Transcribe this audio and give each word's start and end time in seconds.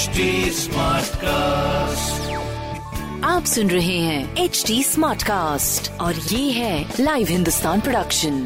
HD 0.00 0.20
cast 1.14 2.30
आप 3.24 3.44
सुन 3.44 3.70
रहे 3.70 3.96
हैं 3.98 4.36
एच 4.36 4.62
डी 4.66 4.82
स्मार्ट 4.82 5.22
कास्ट 5.22 5.90
और 6.00 6.14
ये 6.14 6.50
है 6.50 6.94
लाइव 7.00 7.26
हिंदुस्तान 7.30 7.80
प्रोडक्शन 7.80 8.38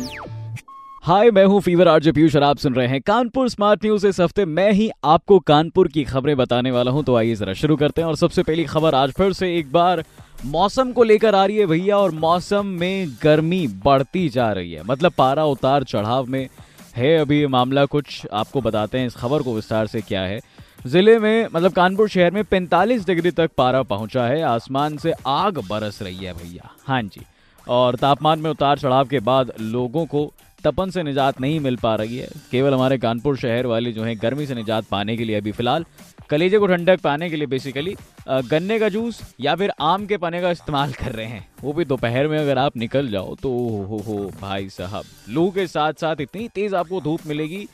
हाय 1.05 1.31
मैं 1.31 1.45
हूँ 1.45 1.61
फीवर 1.61 1.89
आरजे 1.89 2.13
पीयूष 2.13 2.37
और 2.37 2.43
आप 2.43 2.59
सुन 2.59 2.75
रहे 2.75 2.87
हैं 2.87 3.01
कानपुर 3.01 3.49
स्मार्ट 3.49 3.85
न्यूज़ 3.85 4.07
इस 4.07 4.21
हफ़्ते 4.21 4.45
मैं 4.45 4.71
ही 4.73 4.91
आपको 5.05 5.39
कानपुर 5.39 5.89
की 5.89 6.05
खबरें 6.05 6.37
बताने 6.37 6.71
वाला 6.71 6.91
हूँ 6.91 7.05
तो 7.05 7.17
आइए 7.17 7.35
जरा 7.35 7.53
शुरू 7.53 7.77
करते 7.77 8.03
हैं। 8.03 8.09
और 8.09 8.17
सबसे 8.17 8.43
पहली 8.43 8.65
खबर 8.65 8.95
आज 8.95 9.13
फिर 9.13 9.33
से 9.33 9.57
एक 9.59 9.73
बार 9.73 10.05
मौसम 10.47 10.93
को 10.93 11.03
लेकर 11.03 11.35
आ 11.35 11.45
रही 11.45 11.57
है 11.57 11.67
भैया 11.67 11.99
और 11.99 12.11
मौसम 12.11 12.67
में 12.81 13.09
गर्मी 13.23 13.67
बढ़ती 13.85 14.29
जा 14.29 14.51
रही 14.53 14.73
है। 14.73 14.83
मतलब 14.83 15.13
पारा 15.19 15.45
उतार 15.45 15.85
चढ़ाव 15.85 16.27
में 16.27 16.49
है 16.97 17.17
अभी 17.19 17.39
ये 17.41 17.47
मामला 17.47 17.85
कुछ 17.85 18.27
आपको 18.33 18.61
बताते 18.61 18.99
हैं 18.99 19.07
इस 19.07 19.15
खबर 19.15 19.43
को 19.43 19.55
विस्तार 19.55 19.87
से 19.87 20.01
क्या 20.01 20.23
है। 20.23 20.41
ज़िले 20.85 21.19
में 21.19 21.47
मतलब 21.47 21.73
कानपुर 21.73 22.09
शहर 22.09 22.31
में 22.31 22.43
45 22.45 23.07
डिग्री 23.07 23.31
तक 23.31 23.51
पारा 23.59 23.83
पहुँचा 23.83 24.27
है। 24.27 24.43
आसमान 24.43 24.97
से 24.97 25.13
आग 25.27 25.59
बरस 25.69 26.01
रही 26.03 26.17
है 26.17 26.33
भैया। 26.35 26.71
हाँ 26.87 27.01
जी। 27.03 27.21
और 27.67 27.97
तापमान 27.97 28.39
में 28.39 28.51
उतार 28.51 28.79
चढ़ाव 28.79 29.07
के 29.09 29.21
बाद 29.21 29.53
लोगों 29.61 30.05
को 30.07 30.33
तपन 30.65 30.91
से 30.91 31.03
निजात 31.03 31.41
नहीं 31.41 31.61
मिल 31.61 31.77
पा 31.77 31.95
रही 31.95 32.17
है। 32.17 32.29
केवल 32.51 32.75
हमारे 32.75 32.99
कानपुर 32.99 33.37
शहर 33.37 33.67
वाले 33.67 33.93
जो 33.93 34.03
हैं, 34.05 34.17
गर्मी 34.23 34.47
से 34.47 34.55
निजात 34.55 34.85
पाने 34.85 35.17
के 35.17 35.25
लिए 35.25 35.37
अभी 35.37 35.53
फ़िलहाल 35.53 35.85
कलेजे 36.31 36.59
को 36.59 36.67
ठंडक 36.67 37.01
पाने 37.01 37.31
के 37.31 37.37
लिए 37.37 37.47
बेसिकली 37.47 37.95
गन्ने 38.29 38.79
का 38.79 38.89
जूस 38.89 39.23
या 39.41 39.55
फिर 39.57 39.73
आम 39.83 40.07
के 40.07 40.17
पने 40.17 40.41
का 40.41 40.51
इस्तेमाल 40.51 40.93
कर 40.93 41.13
रहे 41.13 41.27
हैं। 41.27 41.47
वो 41.63 41.73
भी 41.73 41.85
दोपहर 41.85 42.29
में 42.29 42.39
अगर 42.39 42.59
आप 42.59 42.77
निकल 42.77 43.09
जाओ 43.09 43.35
तो 43.35 43.51
हो 43.81 44.03
हो 44.07 44.31
भाई 44.41 44.69
साहब। 44.69 45.05
लू 45.29 45.49
के 45.51 45.67
साथ 45.67 45.93
साथ 46.01 46.21
इतनी 46.21 46.49
तेज 46.55 46.75
आपको 46.75 47.01
धूप 47.01 47.27
मिलेगी 47.27 47.67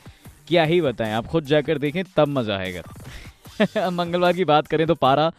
क्या 0.47 0.63
ही 0.63 0.81
बताएँ, 0.81 1.13
आप 1.13 1.27
खुद 1.27 1.45
जाकर 1.45 1.77
देखें, 1.77 2.03
तब 2.17 2.27
मज़ा 2.29 2.57
आएगा। 2.57 3.89
मंगलवार 3.91 4.33
की 4.33 4.45
बात 4.45 4.67
करें 4.67 4.85
तो 4.87 4.95
पारा 4.97 5.31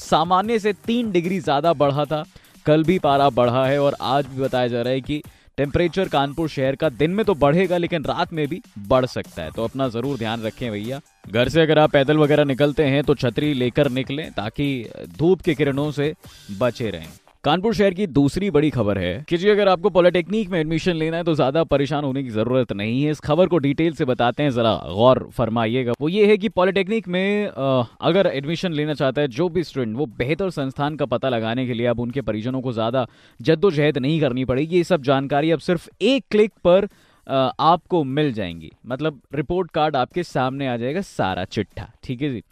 सामान्य 0.00 0.58
से 0.58 0.72
तीन 0.86 1.10
डिग्री 1.12 1.38
ज़्यादा 1.40 1.72
बढ़ा 1.74 2.04
था। 2.04 2.24
कल 2.66 2.84
भी 2.84 2.98
पारा 2.98 3.28
बढ़ा 3.30 3.66
है 3.66 3.78
और 3.78 3.96
आज 4.02 4.26
भी 4.26 4.42
बताया 4.42 4.68
जा 4.68 4.82
रहा 4.82 4.92
है 4.92 5.00
कि 5.00 5.22
टेम्परेचर 5.58 6.08
कानपुर 6.08 6.48
शहर 6.48 6.76
का 6.76 6.88
दिन 6.90 7.10
में 7.10 7.24
तो 7.26 7.34
बढ़ेगा, 7.36 7.76
लेकिन 7.76 8.04
रात 8.04 8.32
में 8.32 8.46
भी 8.48 8.60
बढ़ 8.88 9.06
सकता 9.06 9.42
है। 9.42 9.50
तो 9.50 9.64
अपना 9.64 9.88
ज़रूर 9.88 10.18
ध्यान 10.18 10.42
रखें 10.42 10.70
भैया। 10.70 11.00
घर 11.26 11.48
से 11.48 11.62
अगर 11.62 11.78
आप 11.78 11.90
पैदल 11.92 12.18
वगैरह 12.18 12.44
निकलते 12.44 12.84
हैं 12.84 13.02
तो 13.04 13.14
छतरी 13.14 13.52
लेकर 13.54 13.90
निकलें 13.90 14.30
ताकि 14.32 14.68
धूप 15.18 15.40
की 15.40 15.54
किरणों 15.54 15.90
से 15.92 16.12
बचे 16.58 16.90
रहें। 16.90 17.08
कानपुर 17.44 17.74
शहर 17.74 17.94
की 17.94 18.06
दूसरी 18.06 18.50
बड़ी 18.50 18.68
खबर 18.70 18.98
है 18.98 19.24
कि 19.28 19.36
जी, 19.36 19.48
अगर 19.48 19.68
आपको 19.68 19.90
पॉलिटेक्निक 19.90 20.48
में 20.50 20.58
एडमिशन 20.58 20.96
लेना 20.96 21.16
है 21.16 21.24
तो 21.24 21.34
ज़्यादा 21.34 21.62
परेशान 21.64 22.04
होने 22.04 22.22
की 22.22 22.30
ज़रूरत 22.30 22.72
नहीं 22.72 23.02
है। 23.02 23.10
इस 23.10 23.20
खबर 23.20 23.46
को 23.48 23.58
डिटेल 23.58 23.92
से 23.94 24.04
बताते 24.04 24.42
हैं, 24.42 24.50
जरा 24.50 24.74
गौर 24.88 25.28
फरमाइएगा। 25.32 25.92
वो 26.00 26.08
ये 26.08 26.26
है 26.26 26.36
कि 26.36 26.48
पॉलिटेक्निक 26.50 27.08
में 27.08 27.46
अगर 27.46 28.26
एडमिशन 28.26 28.72
लेना 28.72 28.94
चाहता 28.94 29.20
है, 29.20 29.28
जो 29.28 29.48
भी 29.48 29.64
स्टूडेंट 29.64 29.96
वो 29.96 30.06
बेहतर 30.18 30.50
संस्थान 30.50 30.96
का 30.96 31.06
पता 31.06 31.28
लगाने 31.28 31.66
के 31.66 31.74
लिए 31.74 31.86
अब 31.86 32.00
उनके 32.00 32.20
परिजनों 32.22 32.60
को 32.60 32.72
ज़्यादा 32.72 33.06
जद्दोजहद 33.40 33.98
नहीं 33.98 34.20
करनी 34.20 34.44
पड़ेगी। 34.44 34.76
ये 34.76 34.84
सब 34.84 35.02
जानकारी 35.02 35.50
अब 35.50 35.58
सिर्फ़ 35.60 35.88
एक 36.02 36.24
क्लिक 36.30 36.52
पर 36.64 36.88
आपको 37.26 38.04
मिल 38.06 38.32
जाएँगी। 38.32 38.70
मतलब 38.86 39.20
रिपोर्ट 39.34 39.70
कार्ड 39.70 39.96
आपके 39.96 40.22
सामने 40.24 40.68
आ 40.68 40.76
जाएगा, 40.76 41.00
सारा 41.00 41.44
चिट्ठा। 41.46 41.92
ठीक 42.04 42.22
है 42.22 42.30
जी? 42.30 42.42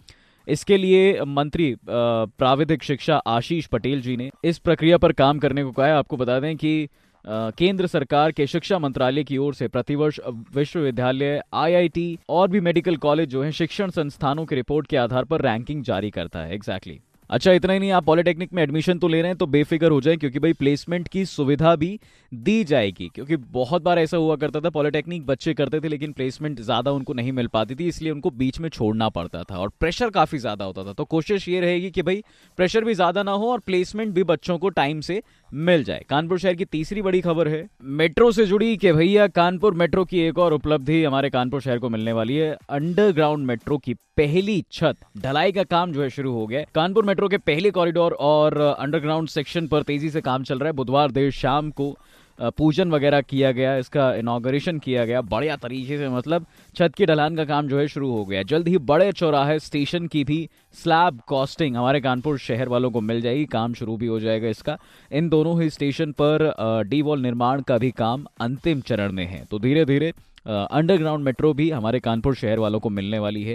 इसके 0.49 0.77
लिए 0.77 1.21
मंत्री 1.23 1.75
प्राविधिक 1.85 2.83
शिक्षा 2.83 3.17
आशीष 3.29 3.67
पटेल 3.67 4.01
जी 4.03 4.17
ने 4.17 4.31
इस 4.45 4.59
प्रक्रिया 4.59 4.99
पर 4.99 5.13
काम 5.15 5.39
करने 5.39 5.65
को 5.65 5.73
कहा 5.73 5.87
है। 5.87 5.93
आपको 5.93 6.17
बता 6.17 6.39
दें 6.41 6.57
कि 6.57 6.89
केंद्र 7.25 7.87
सरकार 7.87 8.33
के 8.33 8.47
शिक्षा 8.47 8.79
मंत्रालय 8.79 9.25
की 9.25 9.39
ओर 9.39 9.55
से 9.55 9.69
प्रतिवर्ष 9.69 10.21
विश्वविद्यालय, 10.55 11.41
आईआईटी 11.55 12.19
और 12.29 12.49
भी 12.49 12.61
मेडिकल 12.61 12.97
कॉलेज 12.97 13.29
जो 13.29 13.43
है, 13.43 13.51
शिक्षण 13.53 13.91
संस्थानों 13.91 14.45
की 14.47 14.55
रिपोर्ट 14.55 14.87
के 14.87 14.97
आधार 14.97 15.25
पर 15.25 15.43
रैंकिंग 15.43 15.83
जारी 15.85 16.11
करता 16.11 16.39
है। 16.39 16.55
एग्जैक्टली 16.55 17.01
अच्छा 17.31 17.53
इतना 17.53 17.73
ही 17.73 17.79
नहीं, 17.79 17.91
आप 17.93 18.05
पॉलिटेक्निक 18.05 18.53
में 18.53 18.63
एडमिशन 18.63 18.99
तो 18.99 19.09
ले 19.09 19.21
रहे 19.21 19.31
हैं 19.31 19.37
तो 19.39 19.47
बेफिक्र 19.47 19.91
हो 19.91 20.01
जाए, 20.01 20.17
क्योंकि 20.17 20.39
भाई 20.39 20.53
प्लेसमेंट 20.53 21.09
की 21.09 21.25
सुविधा 21.25 21.75
भी 21.77 21.99
दी 22.33 22.63
जाएगी। 22.65 23.09
क्योंकि 23.15 23.37
बहुत 23.37 23.83
बार 23.83 23.99
ऐसा 23.99 24.17
हुआ 24.17 24.37
करता 24.37 24.61
था, 24.61 24.71
पॉलिटेक्निक 24.71 25.27
बच्चे 25.27 25.55
करते 25.55 25.81
थे, 25.81 25.89
लेकिन 25.89 26.13
प्लेसमेंट 26.13 26.61
ज़्यादा 26.61 26.91
उनको 26.91 27.13
नहीं 27.13 27.33
मिल 27.33 27.47
पाती 27.47 27.75
थी, 27.75 27.89
इसलिए 27.89 28.13
उनको 28.13 28.31
बीच 28.33 28.61
में 28.61 28.69
छोड़ना 28.69 29.09
पड़ता 29.09 29.43
था, 29.43 29.59
और 29.59 29.73
प्रेशर 29.81 30.11
काफ़ी 30.11 30.39
ज़्यादा 30.39 30.65
होता 30.65 30.85
था। 30.85 30.93
तो 30.93 31.05
कोशिश 31.07 31.49
ये 31.49 31.61
रहेगी 31.61 31.91
कि 31.91 32.03
भाई 32.03 32.23
प्रेशर 32.59 32.85
भी 32.85 32.95
ज़्यादा 32.95 33.23
ना 33.23 33.33
हो, 33.33 33.51
और 33.53 33.59
प्लेसमेंट 33.61 34.15
भी 34.15 34.23
बच्चों 34.25 34.59
को 34.59 34.69
टाइम 34.71 35.01
से 35.01 35.23
मिल 35.55 35.85
जाए। 35.85 36.05
कानपुर 36.09 36.39
शहर 36.39 36.55
की 36.55 36.65
तीसरी 36.65 37.03
बड़ी 37.03 37.21
खबर 37.21 37.49
है। 37.49 37.69
मेट्रो 37.83 38.31
से 38.33 38.47
जुड़ी 38.47 38.77
कि 38.77 38.93
भैया, 38.93 39.27
कानपुर 39.27 39.75
मेट्रो 39.75 40.05
की 40.05 40.21
एक 40.21 40.39
और 40.39 40.53
उपलब्धि 40.53 41.03
हमारे 41.05 41.31
कानपुर 41.31 41.61
शहर 41.61 41.79
को 41.79 41.89
मिलने 41.89 42.13
वाली 42.13 42.37
है। 42.37 42.57
अंडरग्राउंड 42.71 43.47
मेट्रो 43.47 43.79
की 43.79 43.95
पहली 43.95 44.65
छत, 44.73 44.97
ढलाई 45.19 45.53
का 45.53 45.63
काम 45.63 45.93
जो 45.93 46.03
है 46.03 46.11
शुरू 46.11 46.33
हो 46.33 46.47
गया। 46.47 46.65
कानपुर 46.75 47.05
मेट्रो 47.05 47.29
के 47.29 47.39
पहले 47.39 47.71
कॉरिडोर 47.71 48.13
और 48.13 48.59
अंडरग्राउंड 48.59 49.29
सेक्शन 49.29 49.67
पर 49.67 49.83
तेज़ी 49.83 50.11
से 50.11 50.21
काम 50.21 50.43
चल 50.43 50.59
रहा 50.59 50.67
है। 50.67 50.73
बुधवार 50.73 51.11
देर 51.11 51.31
शाम 51.31 51.71
को 51.71 51.97
पूजन 52.39 52.91
वगैरह 52.91 53.21
किया 53.21 53.51
गया, 53.53 53.77
इसका 53.77 54.13
इनाग्रेशन 54.15 54.79
किया 54.79 55.05
गया। 55.05 55.21
बढ़िया 55.23 55.57
तरीके 55.57 55.99
से 55.99 56.09
मतलब 56.09 56.47
छत 56.77 56.95
की 56.97 57.07
ढलान 57.07 57.37
का 57.37 57.45
काम 57.45 57.69
जो 57.69 57.79
है 57.79 57.87
शुरू 57.89 58.11
हो 58.13 58.25
गया। 58.25 58.43
जल्द 58.45 58.69
ही 58.69 58.79
बड़े 58.81 59.11
चौराहे 59.13 59.59
स्टेशन 59.61 60.07
की 60.07 60.23
भी 60.25 60.49
स्लैब 60.75 61.21
कॉस्टिंग 61.29 61.77
हमारे 61.77 62.01
कानपुर 62.01 62.39
शहर 62.39 62.69
वालों 62.69 62.91
को 62.91 63.01
मिल 63.01 63.21
जाएगी। 63.21 63.45
काम 63.49 63.75
शुरू 63.75 63.97
भी 63.97 64.07
हो 64.07 64.21
जाएगा 64.21 64.49
इसका। 64.49 64.79
इन 65.11 65.29
दोनों 65.29 65.61
ही 65.63 65.71
स्टेशन 65.71 66.13
पर 66.21 66.53
डी 66.89 67.03
वॉल 67.03 67.23
निर्माण 67.23 67.63
का 67.63 67.79
भी 67.79 67.91
काम 67.91 68.27
अंतिम 68.41 68.81
चरण 68.81 69.13
में 69.13 69.27
है। 69.27 69.45
तो 69.45 69.59
धीरे 69.59 69.85
धीरे 69.85 70.13
अंडरग्राउंड 70.47 71.25
मेट्रो 71.25 71.53
भी 71.55 71.71
हमारे 71.71 72.01
कानपुर 72.01 72.35
शहर 72.35 72.59
वालों 72.59 72.81
को 72.81 72.89
मिलने 72.91 73.19
वाली 73.19 73.43
है। 73.45 73.55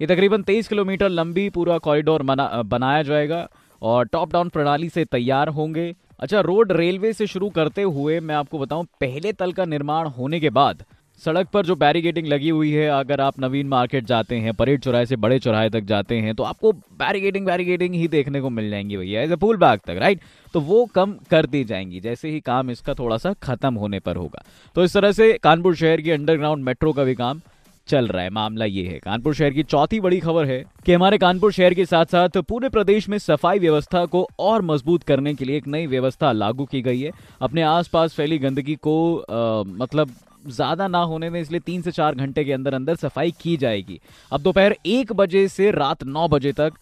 ये 0.00 0.06
तकरीबन 0.06 0.42
तेईस 0.42 0.68
किलोमीटर 0.68 1.08
लंबी 1.08 1.48
पूरा 1.50 1.76
कॉरिडोर 1.78 2.22
बना 2.22 2.46
बनाया 2.64 3.02
जाएगा 3.02 3.48
और 3.82 4.06
टॉप 4.06 4.32
डाउन 4.32 4.48
प्रणाली 4.48 4.88
से 4.88 5.04
तैयार 5.04 5.48
होंगे। 5.50 5.94
अच्छा 6.20 6.40
रोड 6.40 6.72
रेलवे 6.72 7.12
से 7.12 7.26
शुरू 7.26 7.48
करते 7.50 7.82
हुए 7.82 8.18
मैं 8.20 8.34
आपको 8.34 8.58
बताऊँ, 8.58 8.84
पहले 9.00 9.32
तल 9.32 9.52
का 9.52 9.64
निर्माण 9.64 10.06
होने 10.08 10.40
के 10.40 10.50
बाद 10.50 10.84
सड़क 11.22 11.48
पर 11.48 11.66
जो 11.66 11.74
बैरिकेडिंग 11.76 12.26
लगी 12.26 12.48
हुई 12.48 12.70
है, 12.72 12.86
अगर 12.90 13.20
आप 13.20 13.38
नवीन 13.40 13.68
मार्केट 13.68 14.04
जाते 14.04 14.36
हैं, 14.36 14.52
परेड 14.54 14.80
चौराहे 14.80 15.06
से 15.06 15.16
बड़े 15.16 15.38
चौराहे 15.38 15.70
तक 15.70 15.84
जाते 15.84 16.16
हैं 16.16 16.34
तो 16.34 16.42
आपको 16.42 16.72
बैरिकेडिंग 16.72 17.46
बैरिकेडिंग 17.46 17.94
ही 17.94 18.08
देखने 18.08 18.40
को 18.40 18.50
मिल 18.50 18.70
जाएँगी 18.70 18.96
भैया 18.96 19.22
एज 19.22 19.32
ए 19.32 19.36
पुल 19.36 19.56
बैग 19.56 19.80
तक 19.86 19.98
राइट 19.98 20.20
तो 20.54 20.60
वो 20.60 20.84
कम 20.94 21.14
कर 21.30 21.46
दी 21.46 21.64
जाएँगी, 21.64 22.00
जैसे 22.00 22.28
ही 22.28 22.40
काम 22.40 22.70
इसका 22.70 22.94
थोड़ा 22.94 23.16
सा 23.16 23.32
खत्म 23.42 23.74
होने 23.74 24.00
पर 24.00 24.16
होगा। 24.16 24.44
तो 24.76 24.84
इस 24.84 24.94
तरह 24.94 25.12
से 25.12 25.32
कानपुर 25.42 25.74
शहर 25.76 26.00
की 26.00 26.10
अंडरग्राउंड 26.10 26.64
मेट्रो 26.64 26.92
का 26.92 27.04
भी 27.04 27.14
काम 27.14 27.40
चल 27.88 28.06
रहा 28.08 28.22
है। 28.22 28.30
मामला 28.30 28.64
ये 28.64 28.86
है 28.86 28.98
कानपुर 28.98 29.34
शहर 29.34 29.50
की 29.52 29.62
चौथी 29.64 30.00
बड़ी 30.00 30.18
खबर 30.20 30.46
है 30.46 30.62
कि 30.86 30.92
हमारे 30.92 31.18
कानपुर 31.18 31.52
शहर 31.52 31.74
के 31.74 31.84
साथ 31.86 32.04
साथ 32.06 32.38
पूरे 32.48 32.68
प्रदेश 32.68 33.08
में 33.08 33.18
सफ़ाई 33.20 33.58
व्यवस्था 33.58 34.04
को 34.06 34.26
और 34.40 34.62
मज़बूत 34.62 35.02
करने 35.02 35.34
के 35.34 35.44
लिए 35.44 35.56
एक 35.56 35.66
नई 35.68 35.86
व्यवस्था 35.86 36.32
लागू 36.32 36.64
की 36.64 36.82
गई 36.82 37.00
है। 37.00 37.10
अपने 37.40 37.62
आसपास 37.64 38.14
फैली 38.14 38.38
गंदगी 38.38 38.74
को 38.82 39.14
अ, 39.16 39.62
मतलब 39.66 40.14
ज़्यादा 40.46 40.86
ना 40.88 40.98
होने 41.02 41.28
में 41.30 41.40
इसलिए 41.40 41.60
तीन 41.60 41.82
से 41.82 41.90
चार 41.92 42.14
घंटे 42.14 42.44
के 42.44 42.52
अंदर 42.52 42.74
अंदर 42.74 42.96
सफ़ाई 42.96 43.30
की 43.40 43.56
जाएगी। 43.56 44.00
अब 44.32 44.40
दोपहर 44.42 44.76
एक 44.86 45.12
बजे 45.12 45.46
से 45.48 45.70
रात 45.72 46.04
नौ 46.06 46.26
बजे 46.28 46.52
तक 46.52 46.72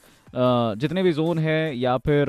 जितने 0.79 1.03
भी 1.03 1.13
जोन 1.13 1.39
है 1.39 1.79
या 1.79 1.97
फिर 1.99 2.29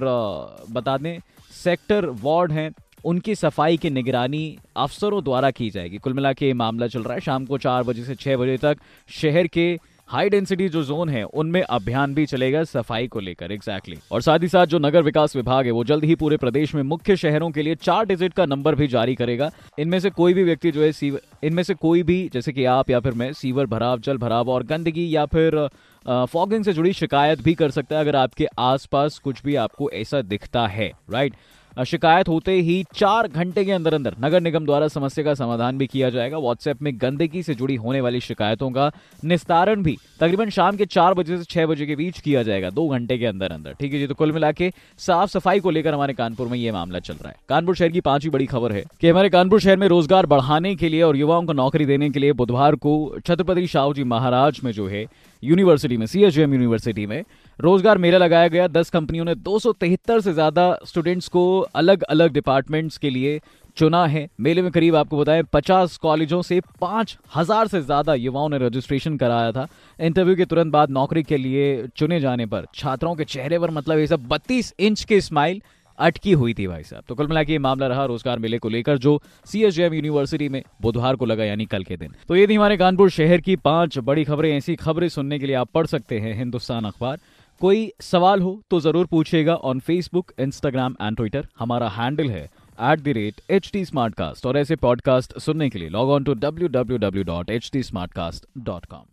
बता 0.72 0.98
दें 0.98 1.18
सेक्टर 1.54 2.06
वार्ड 2.24 2.52
हैं 2.52 2.70
उनकी 3.04 3.36
सफ़ाई 3.36 3.78
की 3.78 3.90
निगरानी 3.90 4.58
अफसरों 4.78 5.24
द्वारा 5.24 5.52
की 5.52 5.70
जाएगी। 5.70 5.98
कुल 5.98 6.14
मिला 6.14 6.34
के 6.34 6.54
मामला 6.54 6.88
चल 6.88 7.04
रहा 7.04 7.14
है। 7.14 7.22
शाम 7.22 7.46
को 7.46 7.58
चार 7.58 7.84
बजे 7.84 8.04
से 8.04 8.16
छह 8.16 8.38
बजे 8.38 8.58
तक 8.58 8.78
शहर 9.10 9.48
के 9.48 9.80
हाई 10.10 10.30
डेंसिटी 10.30 10.68
जो 10.70 10.84
जोन 10.84 11.10
है 11.10 11.24
उनमें 11.24 11.62
अभियान 11.62 12.14
भी 12.14 12.26
चलेगा 12.26 12.64
सफ़ाई 12.64 13.08
को 13.08 13.20
लेकर। 13.20 13.52
Exactly 13.52 13.96
exactly. 13.96 14.14
और 14.14 14.22
साथ 14.22 14.40
ही 14.40 14.48
साथ 14.48 14.66
जो 14.66 14.80
नगर 14.80 15.04
विकास 15.04 15.36
विभाग 15.36 15.66
है 15.66 15.72
वो 15.72 15.84
जल्द 15.84 16.04
ही 16.04 16.16
पूरे 16.16 16.38
प्रदेश 16.38 16.74
में 16.76 16.82
मुख्य 16.84 17.16
शहरों 17.16 17.50
के 17.52 17.62
लिए 17.62 17.76
चार 17.76 18.06
डिजिट 18.06 18.34
का 18.34 18.46
नंबर 18.46 18.76
भी 18.76 18.88
जारी 18.88 19.16
करेगा। 19.16 19.50
इनमें 19.80 20.00
से 20.00 20.10
कोई 20.10 20.34
भी 20.34 20.44
व्यक्ति 20.44 20.72
जो 20.72 20.82
है 20.82 20.92
सीवर 20.92 21.48
इनमें 21.48 21.64
से 21.64 21.74
कोई 21.74 22.04
भी 22.04 22.30
जैसे 22.34 22.52
कि 22.52 22.66
आप 22.66 22.90
या 22.90 23.00
फिर 23.00 23.14
मैं 23.14 23.32
सीवर 23.34 23.66
भराव 23.66 24.00
जल 24.00 24.18
भराव 24.18 24.50
और 24.50 24.64
गंदगी 24.64 25.16
या 25.16 25.26
फिर 25.26 25.68
फॉगिंग 26.06 26.64
से 26.64 26.74
जुड़ी 26.74 26.94
शिकायत 26.94 27.42
भी 27.42 27.54
कर 27.54 27.72
सकता 27.72 27.96
है 27.96 28.02
अगर 28.02 28.16
आपके 28.16 28.48
आसपास 28.60 29.18
कुछ 29.18 29.44
भी 29.44 29.56
आपको 29.56 29.90
ऐसा 29.92 30.22
दिखता 30.22 30.68
है। 30.68 30.92
राइट 31.10 31.34
अ, 31.34 31.63
शिकायत 31.78 32.28
होते 32.30 32.52
ही 32.54 32.84
चार 32.96 33.28
घंटे 33.28 33.64
के 33.66 33.72
अंदर 33.72 33.94
अंदर 33.94 34.16
नगर 34.22 34.42
निगम 34.42 34.66
द्वारा 34.66 34.88
समस्या 34.88 35.24
का 35.26 35.34
समाधान 35.34 35.78
भी 35.78 35.88
किया 35.88 36.10
जाएगा। 36.10 36.38
व्हाट्सएप 36.38 36.82
में 36.82 36.92
गंदगी 36.98 37.42
से 37.44 37.56
जुड़ी 37.56 37.76
होने 37.76 38.02
वाली 38.02 38.20
शिकायतों 38.22 38.70
का 38.72 38.92
निस्तारण 39.24 39.84
भी 39.84 39.98
तकरीबन 40.20 40.50
शाम 40.50 40.78
के 40.78 40.86
चार 40.88 41.14
बजे 41.14 41.38
से 41.38 41.44
छह 41.46 41.66
बजे 41.66 41.86
के 41.86 41.96
बीच 41.96 42.20
किया 42.20 42.44
जाएगा, 42.44 42.70
दो 42.70 42.88
घंटे 42.90 43.18
के 43.18 43.26
अंदर 43.26 43.52
अंदर 43.52 43.76
ठीक 43.80 43.94
है 43.94 44.00
जी 44.00 44.08
तो 44.08 44.16
कुल 44.16 44.32
मिला 44.32 44.52
के 44.52 44.72
साफ़ 45.00 45.30
सफ़ाई 45.30 45.60
को 45.60 45.70
लेकर 45.70 45.94
हमारे 45.94 46.14
कानपुर 46.14 46.48
में 46.48 46.58
ये 46.58 46.72
मामला 46.72 47.00
चल 47.00 47.14
रहा 47.14 47.30
है। 47.30 47.36
कानपुर 47.50 47.76
शहर 47.76 47.90
की 47.90 48.02
पांचवी 48.02 48.30
बड़ी 48.30 48.46
खबर 48.46 48.72
है 48.72 48.84
कि 49.02 49.10
हमारे 49.10 49.30
कानपुर 49.30 49.60
शहर 49.62 49.78
में 49.78 49.88
रोज़गार 49.88 50.26
बढ़ाने 50.28 50.76
के 50.76 50.90
लिए 50.90 51.02
और 51.02 51.18
युवाओं 51.18 51.46
को 51.46 51.54
नौकरी 51.54 51.86
देने 51.86 52.10
के 52.10 52.20
लिए 52.20 52.34
बुधवार 52.34 52.76
को 52.78 52.94
छत्रपति 53.20 53.68
शाहू 53.68 53.94
जी 53.94 54.04
महाराज 54.06 54.60
में 54.64 54.72
जो 54.72 54.88
है 54.88 55.06
यूनिवर्सिटी 55.44 55.98
में 55.98 56.06
सीएचएम 56.06 56.54
यूनिवर्सिटी 56.54 57.06
में, 57.06 57.24
रोज़गार 57.60 57.98
मेला 57.98 58.18
लगाया 58.18 58.48
गया। 58.48 58.68
दस 58.70 58.90
कंपनियों 58.90 59.26
ने 59.26 59.36
दो 59.38 59.58
सौ 59.60 59.72
तिहत्तर 59.74 60.22
से 60.22 60.34
ज़्यादा 60.34 60.78
स्टूडेंट्स 60.86 61.28
को 61.28 61.60
अलग 61.76 62.04
अलग 62.04 62.34
डिपार्टमेंट्स 62.34 62.98
के 62.98 63.10
लिए 63.10 63.40
चुना 63.78 64.06
है। 64.08 64.28
मेले 64.40 64.62
में 64.62 64.72
करीब 64.72 64.96
आपको 64.96 65.18
बताएँ, 65.18 65.44
पचास 65.44 65.98
कॉलेजों 65.98 66.42
से 66.42 66.60
पाँच 66.82 67.18
हज़ार 67.36 67.68
से 67.68 67.82
ज़्यादा 67.82 68.14
युवाओं 68.16 68.50
ने 68.50 68.58
रजिस्ट्रेशन 68.60 69.18
कराया 69.18 69.52
था। 69.52 69.68
इंटरव्यू 70.00 70.36
के 70.36 70.46
तुरंत 70.46 70.74
बाद 70.74 70.90
नौकरी 70.92 71.24
के 71.24 71.38
लिए 71.38 71.88
चुने 71.98 72.20
जाने 72.20 72.46
पर, 72.46 72.66
छात्रों 72.76 73.16
के 73.16 73.24
चेहरे 73.26 73.60
पर 73.60 73.72
मतलब 73.72 74.00
ये 74.00 74.08
सब 74.08 74.28
बत्तीस 74.28 74.74
इंच 74.80 75.04
के 75.04 75.22
स्माइल 75.22 75.62
अटकी 76.00 76.32
हुई 76.34 76.54
थी 76.54 76.68
भाई 76.68 76.84
साहब। 76.84 77.04
तो 77.08 77.16
कुल 77.16 77.28
मिला 77.28 77.44
के 77.44 77.58
मामला 77.60 77.88
रहा 77.88 78.06
रोज़गार 78.06 78.40
मेले 78.40 78.58
को 78.58 78.70
लेकर, 78.70 78.98
जो 78.98 79.22
सी 79.46 79.64
यूनिवर्सिटी 79.64 80.50
में 80.50 80.62
बुधवार 80.82 81.16
को 81.16 81.26
लगा, 81.26 81.44
यानी 81.44 81.66
कल 81.66 81.84
के 81.84 81.98
दिन। 81.98 82.14
तो 82.28 82.36
ये 82.36 82.48
थी 82.48 82.56
हमारे 82.56 82.78
कानपुर 82.78 83.10
शहर 83.12 83.42
की 83.42 83.56
पाँच 83.66 83.98
बड़ी 84.00 84.24
खबरें। 84.24 84.52
ऐसी 84.52 84.76
खबरें 84.78 85.08
सुनने 85.10 85.40
के 85.40 85.46
लिए 85.46 85.56
आप 85.56 85.70
पढ़ 85.74 85.86
सकते 85.88 86.20
हैं 86.20 86.36
हिंदुस्तान 86.38 86.86
अखबार। 86.86 87.20
कोई 87.62 87.92
सवाल 88.02 88.42
हो 88.42 88.62
तो 88.72 88.80
ज़रूर 88.80 89.06
पूछेगा 89.06 89.56
on 89.56 89.80
Facebook 89.80 90.32
Instagram 90.40 90.96
and 91.02 91.18
Twitter 91.18 91.48
हमारा 91.60 91.90
हैंडल 91.90 92.30
है 92.30 92.44
at 92.44 93.00
the 93.00 93.14
rate 93.18 93.42
H 93.52 93.70
T 93.74 93.86
Smartcast 94.16 94.46
और 94.46 94.58
ऐसे 94.58 94.76
पॉडकास्ट 94.78 95.38
सुनने 95.40 95.70
के 95.70 95.80
लिए 95.80 95.90
log 95.90 96.10
on 96.10 96.24
to 96.24 96.34
W 96.36 96.68
W 96.70 96.98
W 97.00 97.24
dot 97.24 97.50
H 97.50 97.70
T 97.74 97.84
Smartcast 98.14 98.46
dot 98.58 98.86
com 98.86 99.13